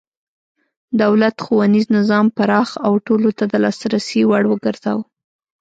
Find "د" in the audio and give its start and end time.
3.51-3.53